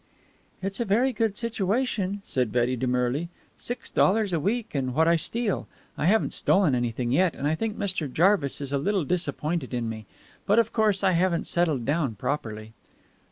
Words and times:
"It's 0.63 0.79
a 0.79 0.83
very 0.83 1.13
good 1.13 1.37
situation," 1.37 2.21
said 2.23 2.51
Betty 2.51 2.75
demurely. 2.75 3.29
"Six 3.55 3.91
dollars 3.91 4.33
a 4.33 4.39
week 4.39 4.73
and 4.73 4.95
what 4.95 5.07
I 5.07 5.15
steal. 5.15 5.67
I 5.95 6.07
haven't 6.07 6.33
stolen 6.33 6.73
anything 6.73 7.11
yet, 7.11 7.35
and 7.35 7.47
I 7.47 7.53
think 7.53 7.77
Mr. 7.77 8.11
Jarvis 8.11 8.61
is 8.61 8.73
a 8.73 8.79
little 8.79 9.03
disappointed 9.03 9.75
in 9.75 9.87
me. 9.87 10.07
But 10.47 10.57
of 10.57 10.73
course 10.73 11.03
I 11.03 11.11
haven't 11.11 11.45
settled 11.45 11.85
down 11.85 12.15
properly." 12.15 12.73